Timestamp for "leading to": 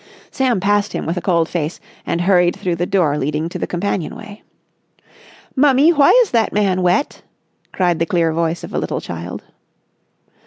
3.19-3.59